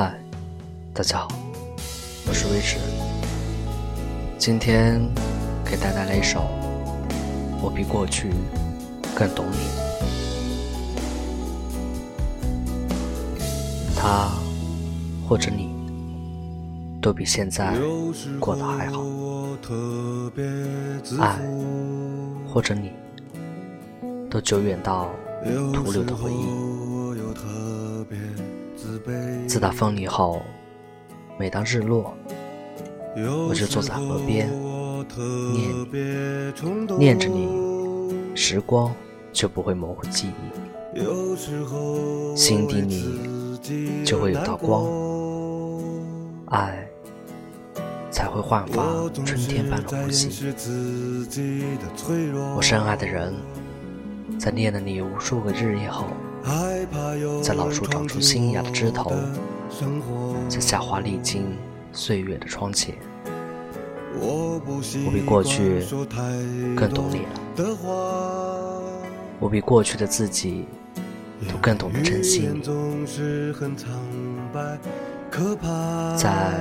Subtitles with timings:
[0.00, 0.14] 嗨，
[0.94, 1.26] 大家好，
[2.28, 2.78] 我是威驰。
[4.38, 5.00] 今天
[5.64, 6.38] 给大家带来一首
[7.60, 8.30] 《我比过去
[9.12, 9.56] 更懂你》。
[13.96, 14.30] 他
[15.28, 15.74] 或者你，
[17.02, 17.76] 都比现在
[18.38, 19.02] 过得还好。
[21.18, 21.40] 爱
[22.46, 22.92] 或者你，
[24.30, 25.10] 都久远到
[25.74, 26.97] 徒留的回忆。
[29.46, 30.42] 自打分离后，
[31.38, 32.14] 每当日落，
[33.48, 34.50] 我就坐在河边，
[35.52, 35.72] 念
[36.98, 37.48] 念着你，
[38.34, 38.94] 时光
[39.32, 40.28] 就不会模糊记
[40.94, 44.86] 忆，心底里就会有道光，
[46.46, 46.86] 爱
[48.10, 48.82] 才会焕发
[49.24, 50.52] 春天般的呼吸。
[52.56, 53.34] 我深爱的人，
[54.38, 56.04] 在念了你无数个日夜后。
[57.42, 59.12] 在老树长出新芽的枝头，
[60.48, 61.56] 在夏花历经
[61.92, 62.94] 岁月的窗前，
[64.20, 64.60] 我
[65.12, 65.84] 比过去
[66.76, 67.30] 更懂你了。
[69.40, 70.66] 我比过去的自己
[71.48, 72.62] 都更懂得珍惜你。
[76.16, 76.54] 在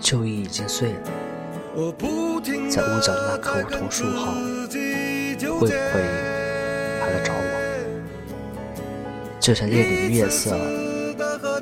[0.00, 0.98] 旧忆已经碎了，
[2.68, 4.32] 在屋角的那棵梧桐树后，
[5.38, 5.72] 会不会
[9.42, 10.56] 就像夜里的月色，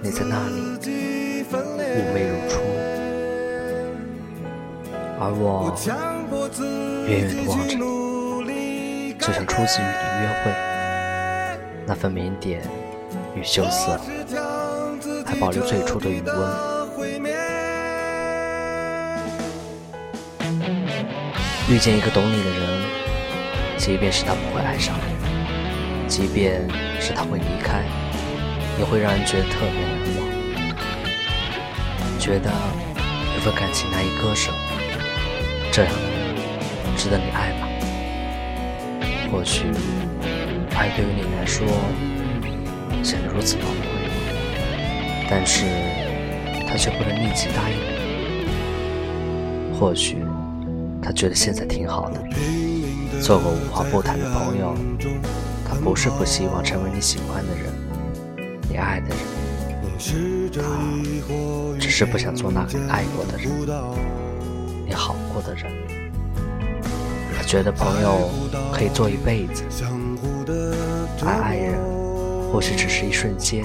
[0.03, 1.57] 你在那里妩
[2.13, 2.61] 媚如初，
[5.19, 5.75] 而我
[7.09, 7.75] 远远地望着
[8.45, 10.53] 你，就像初次与你约会，
[11.87, 12.59] 那份腼腆
[13.35, 13.99] 与羞涩，
[15.25, 16.37] 还保留最初的余温。
[21.71, 22.83] 遇见一个懂你的人，
[23.79, 25.05] 即便是他不会爱上你。
[26.11, 26.69] 即便
[27.01, 27.85] 是他会离开，
[28.77, 30.27] 也会让人觉得特别难忘，
[32.19, 32.51] 觉得
[33.37, 34.51] 有份感情难以割舍。
[35.71, 36.11] 这样的人
[36.97, 37.69] 值得你爱吧？
[39.31, 39.67] 或许
[40.75, 41.65] 爱对于你来说
[43.05, 43.69] 显得如此宝贵，
[45.31, 45.65] 但是
[46.69, 47.85] 他却不能立即答应你。
[49.79, 50.25] 或许
[51.01, 52.21] 他觉得现在挺好的，
[53.23, 54.75] 做个无话不谈的朋友。
[55.71, 57.73] 他不是不希望成为你喜欢的人，
[58.69, 59.19] 你爱的人，
[60.53, 60.61] 他
[61.79, 63.49] 只是不想做那个爱过的人，
[64.85, 65.73] 你好过的人。
[67.37, 68.29] 他觉得朋友
[68.73, 69.63] 可以做一辈子，
[71.25, 71.79] 而爱人
[72.53, 73.65] 或许只是一瞬间。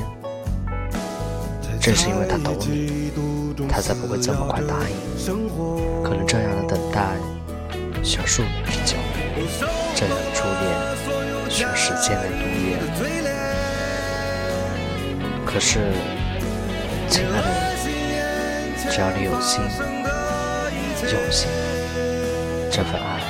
[1.81, 3.01] 正是因为他懂你，
[3.67, 4.95] 他才不会这么快答应。
[6.03, 7.17] 可能这样的等待
[8.03, 8.95] 需要数年之久，
[9.95, 11.34] 这样的初恋。
[11.50, 12.75] 全世界的毒液。
[15.45, 15.79] 可是，
[17.09, 19.61] 亲爱的人，只要你有心，
[21.13, 21.47] 用心，
[22.69, 23.22] 这份爱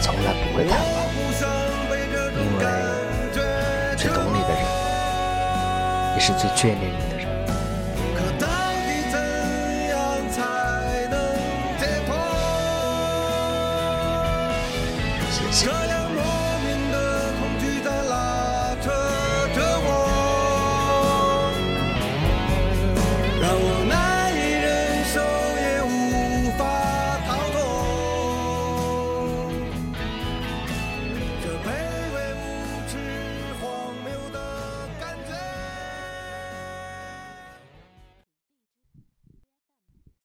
[0.00, 1.04] 从来不会淡忘，
[2.34, 2.60] 因为
[3.98, 4.62] 最懂你的人，
[6.14, 7.22] 也是最眷恋你的人。
[15.30, 15.91] 谢谢。